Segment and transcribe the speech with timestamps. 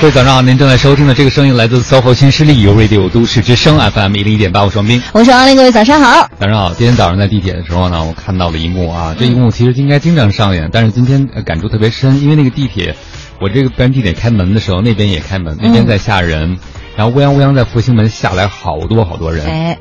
[0.00, 6.30] 各位早上好，您正在收听的这个声音来自 SOHO 新势力 Radio 都市之声 FM 一零一点八，我双斌，我是王林，各位早上好。
[6.38, 12.94] 早上好，今天早上在地铁的时候呢，我看到了一幕啊，这一幕其实应该经常上演，但是今天感触特别深，因为那个地铁，
[13.40, 16.58] 我这个边地铁开门的时候，那边也开门，那边在下人，
[16.96, 19.78] 然后乌泱乌泱在复兴门下来好多好多人，哎，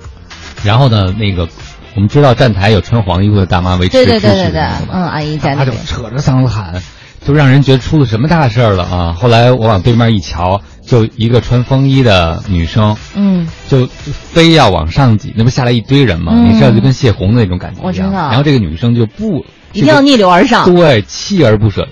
[0.64, 1.48] 然后呢，那个
[1.94, 5.72] 我们知道站台有穿黄衣服的大妈维持秩序的，嗯，阿姨在他就。
[5.86, 6.82] 扯着嗓子喊，
[7.28, 9.12] 就让人觉得出了什么大事儿了啊！
[9.12, 16.32] 后来我往对面一瞧，就一个穿风衣的女生，嗯，就非要往上挤，那不下来一堆人吗？
[16.34, 17.86] 嗯你知道就跟泄洪的那种感觉一样。
[17.86, 20.74] 我知道然后这个女生就不一定要逆流而上。
[20.74, 21.86] 对，锲而不舍，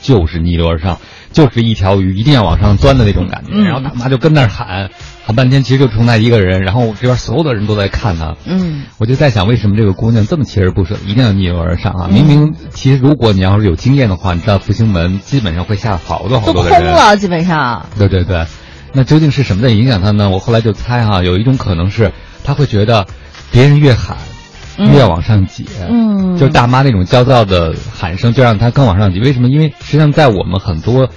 [0.00, 0.98] 就是逆流而上，
[1.32, 3.50] 就是一条鱼一定要往上钻的那种感觉。
[3.52, 4.90] 嗯然后大妈就跟那儿喊，
[5.24, 8.34] 喊半天，其实就冲他一个人，然后这边所有的人都在看他。
[8.44, 12.08] 嗯，我就在想，为什么这个姑娘这么锲而不舍，一定要逆流而上啊？
[12.10, 16.80] 嗯明明，其实如果你要是有经验的话，你知道复兴门基本上会下好多好多的人。
[16.80, 17.86] 空了，基本上。
[17.96, 18.44] 对对对，
[18.92, 20.28] 那究竟是什么在影响他呢？
[20.28, 23.06] 我后来就猜哈、有一种可能是他会觉得
[23.52, 24.16] 别人越喊，
[24.76, 25.66] 嗯越往上挤。
[25.88, 29.20] 嗯，就是大妈那种焦躁的喊声，就让他更往上挤。
[29.20, 29.48] 为什么？
[29.48, 31.08] 因为实际上在我们很多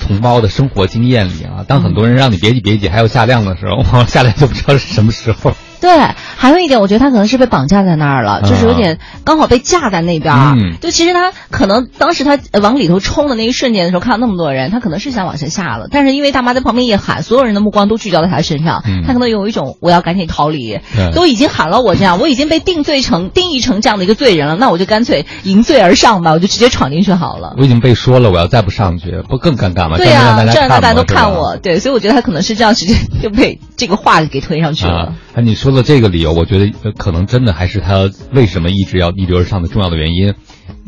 [0.00, 5.54] 同胞的生活经验里啊，当很多人让你别挤别挤，还有下量的时候，往下来就不知道是什么时候。
[5.80, 5.90] 对，
[6.36, 10.76] 还有一点，我觉得他可能是被绑架在那儿了，就是有点刚好被架在那边嗯。
[10.80, 19.04] 就其实他可能当时他呃往里头冲的那一瞬间的时候，看到那么多人，他可能是想往下下了，但是因为大妈在旁边一喊，所有人的目光都聚焦在他身上，嗯。
[19.06, 21.12] 他可能有一种我要赶紧逃离，对。
[21.12, 27.54] 都已经喊了我这样，我已经被定罪成定义成这样的一个罪人了，那我就干脆迎罪而上吧，我就直接闯进去好了。
[27.58, 29.96] 我已经被说了，我要再不上去，不更尴尬吗？
[29.96, 34.92] 对呀、这样大这样大家都看我，对，所以我觉得他可能是这样，直接就被这个话给推上去了。
[34.92, 40.34] 啊，哎，你说的这个理由，我觉得呃可能真的还是他为什么一直要逆流而上的重要的原因。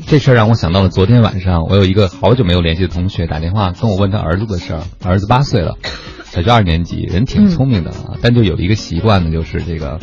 [0.07, 5.77] 这事儿让我想到了昨天晚上，我有一个好久没有联系的同学打电话跟我问他儿子的事儿，儿子八岁了，
[6.25, 10.01] 小学二年级，人挺聪明的啊，但就有一个习惯呢，就是这个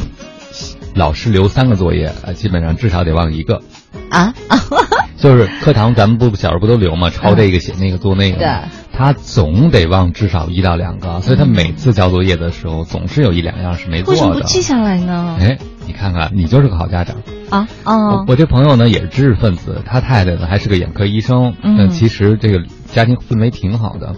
[0.96, 3.62] 老师留三个作业，啊，基本上至少得忘一个。
[4.10, 4.58] 啊 啊，
[5.18, 7.10] 就是课堂咱们不小时候不都留吗？
[7.10, 8.38] 抄这个写那个做那个。
[8.38, 8.48] 对
[9.00, 14.20] 他总得忘至少一到两个，所以他每次交作业的时候，总是有一两样是没做的。
[14.20, 15.38] 为什么不记下来呢？
[15.40, 17.16] 哎，你看看，你就是个好家长。
[17.50, 18.26] 啊哦我！
[18.28, 21.54] 我这朋友呢也是知识分子，他太太呢还是个眼科医生。
[21.64, 24.16] 嗯但其实这个家庭氛围挺好的。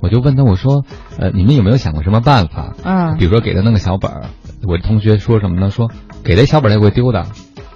[0.00, 0.84] 我就问他，我说，
[1.18, 2.74] 呃，你们有没有想过什么办法？
[2.84, 4.26] 嗯比如说给他弄个小本儿。
[4.62, 5.70] 我同学说什么呢？
[5.72, 5.90] 说
[6.22, 7.26] 给他小本儿他会丢的。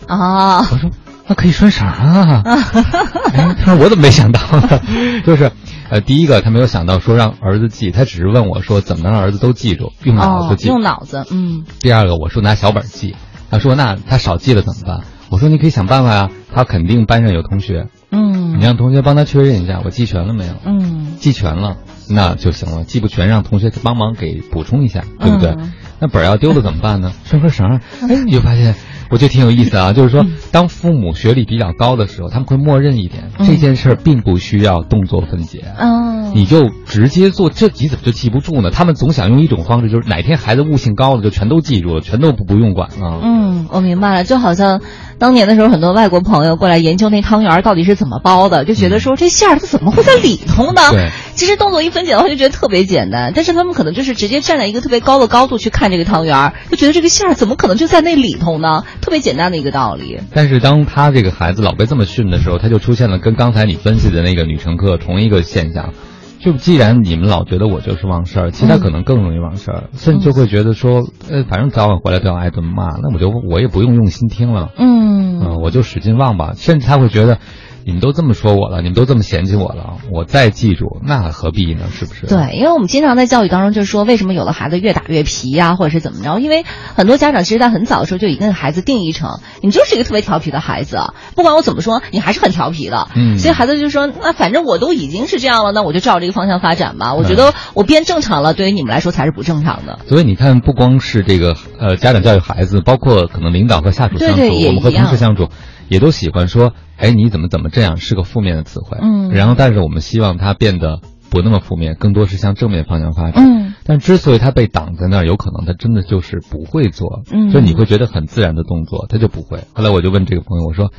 [0.06, 0.88] 啊我说
[1.26, 2.42] 那可以拴绳啊。
[3.34, 4.80] 哎，他说我怎么没想到呢？
[5.26, 5.50] 就是，
[5.94, 10.66] 呃，第一个他没有想到说让儿子记，他只是问我说怎么能让儿子都记住，用脑哦子，记。
[10.66, 13.14] 用脑子，嗯第二个我说拿小本记，
[13.48, 15.04] 他说那他少记了怎么办？
[15.30, 20.54] 我说你可以想办法呀，他肯定班上有同学，嗯你让同学帮他确认一下，我记全了没有？
[20.66, 21.76] 嗯记全了，
[22.10, 22.82] 那就行了。
[22.82, 25.50] 记不全，让同学帮忙给补充一下，对不对？
[25.50, 27.12] 嗯那本儿要丢了怎么办呢？
[27.24, 27.80] 拴根绳儿。
[28.02, 28.74] 哎，你就发现，
[29.14, 29.92] 我觉得挺有意思啊。
[29.92, 35.64] 就是说，当父母学历比较高的时候，他们会默认一点，嗯这件事儿并不需要动作分解。
[35.78, 38.70] 嗯，你就直接做，这你怎么就记不住呢？
[38.72, 43.20] 他们总想用一种方式，就是哪天孩子悟性高了，就全都记住了，全都不不用管了。
[43.22, 44.80] 嗯，我明白了，就好像
[45.18, 50.80] 当年的时候，很多外国朋友过来研究那汤圆到底是怎么包的，就觉得说这馅儿它怎么会在里头呢？
[50.90, 58.84] 对，其实动作一分解的话，就觉得特别简单，但是他们可能就是直接站在一个特别高的高度去看这个汤圆儿，就觉得这个馅儿怎么可能就在那里头呢？
[59.02, 60.20] 特别简单的一个道理。
[60.32, 65.92] 但是当他这个孩子老被这么训的时候，他就出现了跟刚才你分析的那个女乘客同一个现象。
[66.40, 76.52] 就既然你们老觉得我就是忘事儿，其实他可能更容易忘事儿，甚至就会觉得说，呃，反正早晚回来都要挨顿骂，那我就我也不用用心听了，嗯嗯，我就使劲忘吧。
[76.54, 77.38] 甚至他会觉得，
[77.86, 81.84] 你们都这么说我了，你们都这么嫌弃我了，我再记住，那何必呢？
[81.92, 82.26] 是不是？
[82.26, 86.38] 对，因为我们经常在教育当中就说，为什么有的孩子越打越皮呀、或者是怎么着？
[86.38, 90.98] 因为很多家长其实在很早的时候就已经给孩子定义成，你就是一个特别调皮的孩子，
[91.36, 93.08] 不管我怎么说，你还是很调皮的。
[93.14, 97.14] 嗯所以孩子就说，那反正我都已经是这样了，那我就照这个方向发展吧。
[97.14, 99.98] 我觉得我变正常了，对于你们来说才是不正常的。
[100.08, 105.48] 所以你看，不光是这个呃家长教育孩子，包括可能领导和下属相处，对对我们和同事相处，
[105.88, 108.98] 也都喜欢说，哎，你怎么怎么这样，是个负面的词汇。
[109.00, 111.00] 嗯然后，但是我们希望它变得
[111.30, 113.44] 不那么负面，更多是向正面方向发展。
[113.44, 119.64] 嗯但之所以它被挡在那儿，有可能它真的就是不会做，嗯就你会觉得很自然的动作，他就不会。
[119.74, 120.90] 后来我就问这个朋友，我说。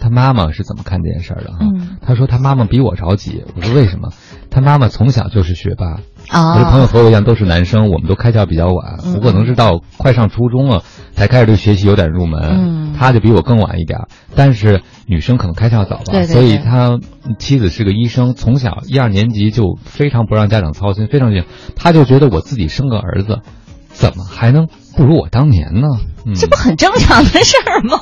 [0.00, 1.58] 他妈妈是怎么看这件事儿的哈？
[1.60, 3.44] 嗯他说他妈妈比我着急。
[3.56, 4.10] 我说为什么？
[4.50, 8.98] 他妈妈从小就是学霸，啊，我的朋友和我一样都是男生，我们都开窍比较晚。
[9.04, 10.82] 嗯我可能是到快上初中了，
[11.12, 14.00] 才开始对学习有点入门，嗯他就比我更晚一点，
[14.34, 16.98] 但是女生可能开窍早吧，对对对所以他
[17.38, 21.44] 妻子是个医生，从小一二年级就非常不让家长操心，非常紧，
[21.76, 23.40] 他就觉得我自己生个儿子，
[23.88, 25.88] 怎么还能不如我当年呢？
[26.26, 27.98] 嗯，这不很正常的事儿吗？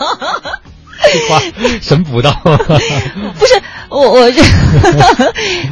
[1.12, 1.40] 这话
[1.80, 2.30] 神补刀。
[2.42, 3.54] 不是
[3.88, 4.42] 我我这，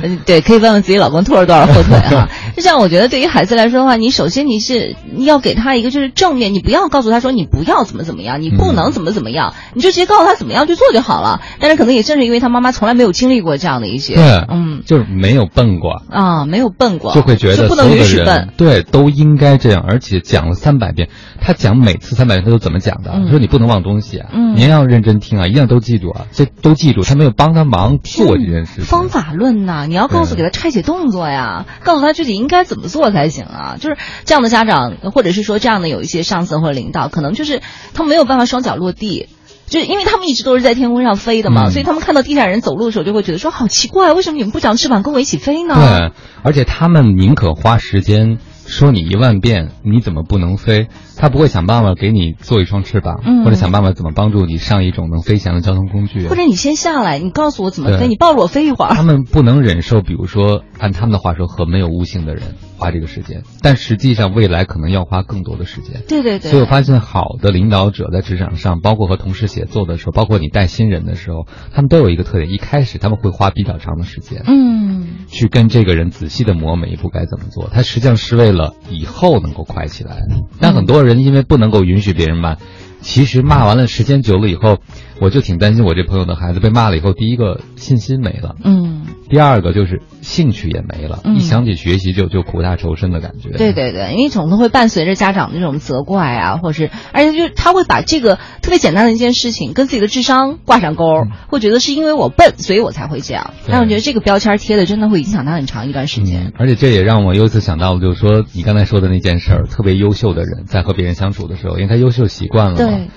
[0.03, 2.29] 嗯 对，可以问问自己老公拖了多少后腿哈。
[2.61, 11.41] 就像我觉得，对于孩子来说的话，你首先你是你要给他一个就是正面，你不要告诉他说你不要怎么怎么样，你不能怎么怎么样，你就直接告诉他怎么样去做就好了。
[11.59, 16.03] 但是可能也正是因为他妈妈从来没有经历过这样的一些，对，嗯就是没有笨过。
[16.11, 18.51] 啊，没有笨过，就会觉得不能允许笨。
[18.59, 21.09] 对都应该这样，而且讲了三百遍，
[21.41, 23.13] 他讲每次三百遍他都怎么讲的？
[23.15, 28.85] 嗯说你不能忘东西啊，嗯您要认真听啊，一定要都记住啊，这都记住，他没有帮他忙做这件事情。
[28.85, 33.77] 方法论呐、你要告诉给他拆解动作呀，告诉他具体应该怎么做才行啊。
[33.81, 37.63] 就是这样的家长，或者是说这样的有一些上司或者领导，可能就是
[37.95, 39.29] 他们没有办法双脚落地。
[39.67, 45.77] 就是因为他们一直都是在天空上飞的嘛，嗯所以他们看到地下人走路的时候，就会觉得说好奇怪，为什么你们不长翅膀跟我一起飞呢？
[45.77, 46.13] 对，
[46.43, 48.39] 而且他们宁可花时间
[48.71, 50.87] 说你一万遍，你怎么不能飞？
[51.17, 56.29] 他不会想办法给你做一双翅膀，嗯或者想办法怎么帮助你上一种能飞翔的交通工具。
[56.29, 59.03] 或者你先下来，你告诉我怎么飞，你抱着我飞一会儿他。
[59.03, 66.03] 们不能忍受，比如说按他们的话说，和没有悟性的人花这个时间，但实际上未来可能要花更多的时间。
[66.09, 77.69] 对对对，所以我发现，好的领导者在职场上，包括和同事协作的时候，包括你带新人的时候，他们都有一个特点：一开始他们会花比较长的时间，嗯，去跟这个人仔细的磨每一步该怎么做。
[77.73, 78.60] 他实际上是为了
[78.91, 80.27] 以后能够快起来。
[80.61, 82.59] 但很多人因为不能够允许别人慢，
[83.01, 84.79] 其实骂完了，时间久了以后，
[85.21, 88.57] 我就挺担心我这朋友的孩子被骂了以后，第一个信心没了。
[88.65, 88.90] 嗯，
[89.31, 93.51] 第二个就是兴趣也没了，嗯一想起学习就就苦大仇深的感觉。
[93.51, 101.05] 对对对，因为总是会伴随着家长的这种责怪啊，或是而且就是他会把这个特别简单的一件事情跟自己的智商挂上钩，
[101.47, 103.55] 会觉得是因为我笨，所以我才会这样。
[103.69, 106.47] 但我觉得这个标签贴的真的会影响他很长一段时间。
[106.49, 112.77] 嗯，而且这也让我又一次想到了，就是说你刚才说的那件事儿，特别优秀的人在和别人相处的时候，因为他优秀习惯了嘛。
[112.77, 113.09] 对。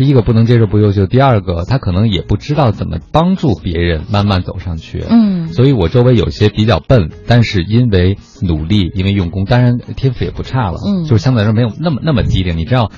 [0.00, 5.04] 第一个不能接受不优秀，第二个他可能也不知道怎么帮助别人慢慢走上去。
[5.10, 12.56] 嗯所以我周围有些比较笨，但是因为努力，因为用功，当然天赋也不差了，嗯就是相对来说没有那么那么机灵。
[12.56, 12.90] 你知道，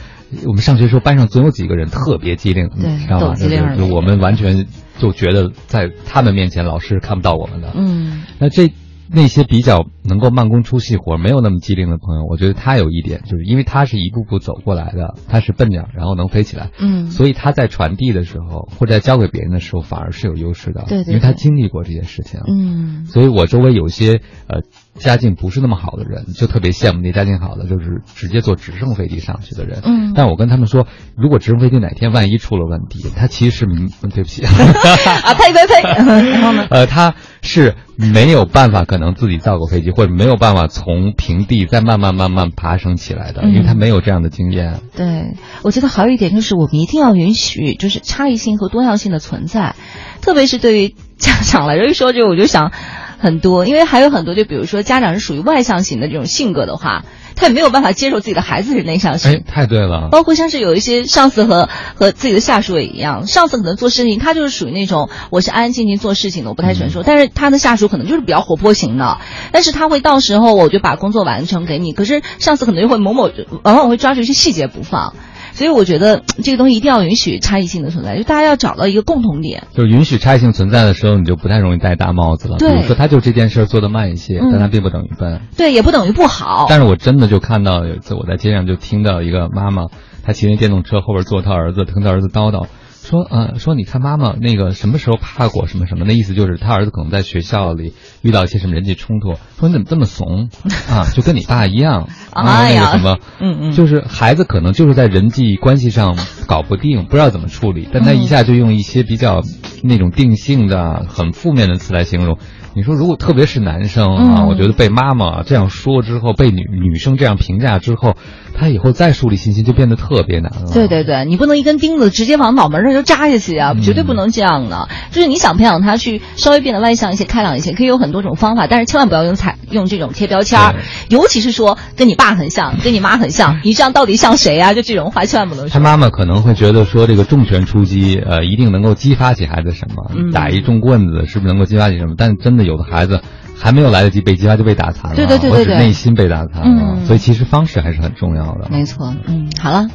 [0.46, 3.34] 我们上学时候班上总有几个人特别机灵，对你知道吗？
[3.34, 4.66] 就就我们完全
[5.00, 7.72] 就觉得在他们面前老师看不到我们的。
[7.74, 8.72] 嗯那这
[9.12, 22.40] 那些比较能够慢工出细活、没有那么机灵的朋友，我觉得他有一点，就是因为他是一步步走过来的，他是笨鸟，然后能飞起来，嗯，所以他在传递的时候，或者在教给别人的时候，反而是有优势的，对对对因为他经历过这些事情。
[22.48, 24.60] 嗯所以我周围有些呃
[24.94, 29.80] 家境不是那么好的人，就特别羡慕那家境好的，就是直接坐直升飞机上去的人。
[29.84, 30.86] 嗯但我跟他们说，
[31.16, 35.82] 如果直升飞机哪天万一出了问题，他其实是嗯对不起， 啊呸呸呸，
[36.32, 36.66] 然后呢？
[36.70, 44.80] 呃，他是没有办法可能自己造个飞机，或者没有办法从平地再慢慢慢慢爬升起来的，因为他嗯没有这样的经验。
[44.96, 49.74] 对，我觉得还有一点就是，我们一定要允许就是差异性和多样性的存在，
[50.20, 52.72] 特别是对于家长来说，一说这个我就想
[53.18, 57.04] 很多，因为还有很多，就比如说家长是属于外向型的这种性格的话，
[57.36, 59.32] 他也没有办法接受自己的孩子是内向型。
[59.32, 69.18] 哎，太对了，包括像是有一些上司和和自己的下属也一样，上司可能做事情，他就是属于那种我是安安静静做事情的，我不太喜欢说，但是他的下属可能就是比较活泼型的，
[69.52, 73.30] 但是他会到时候我就把工作完成给你，可是上司可能就会某某
[73.62, 75.14] 往往会抓住一些细节不放。
[75.52, 79.64] 所以我觉得这个东西一定要允许差异性的存在，就大家要找到一个共同点。
[79.74, 82.56] 就是允许差异性存在的时候，你就不太容易戴大帽子了。
[82.58, 85.40] 对比如说他就这件事儿做的慢一些，嗯但他并不等于笨。
[85.56, 86.66] 对，也不等于不好。
[86.68, 89.88] 但是我真的就看到有一次我在街上就听到一个妈妈，
[90.24, 92.66] 她骑那电动车后边坐她儿子，听她儿子叨叨。
[93.12, 97.92] 说，呃，说你看妈妈那个什么时候怕过什么什么，那意思就是他儿子可能在学校里
[98.22, 100.48] 遇到一些什么人际冲突，说你怎么这么怂
[100.88, 102.42] 啊，就跟你爸一样，啊，
[102.72, 106.16] 那个什么，嗯嗯就是孩子可能就是在人际关系上
[106.46, 109.42] 搞不定，不知道怎么处理，但他一下就用一些比较
[109.82, 112.38] 那种定性的、很负面的词来形容。
[112.74, 118.14] 你说，如果特别是男生啊，嗯我觉得被妈妈这样说之后，被女女生这样评价之后，
[118.54, 120.70] 他以后再树立信心就变得特别难了。
[120.72, 124.88] 对对对，你不能一根钉子直接往脑门上就扎下去啊，嗯绝对不能这样的。
[125.10, 130.74] 就是你想培养他去稍微变得外向一些、开朗一些，可以有很多种方法，但是千万不要用彩用这种贴标签儿，
[131.08, 134.72] 尤其是说跟你爸很像、跟你妈很像， 你这样到底像谁啊？
[134.74, 135.70] 就这种话千万不能说。
[135.72, 140.10] 他妈妈可能会觉得说，这个重拳出击，呃，一定能够激发起孩子什么？
[140.16, 142.14] 嗯打一重棍子是不是能够激发起什么？
[142.16, 143.20] 但真的有的孩子
[143.58, 148.68] 还没有来得及被激发就被打残了，对对对对或者对内心被打残了，嗯所以其实方式还是很重要的。
[148.70, 149.88] 没错，嗯，好了。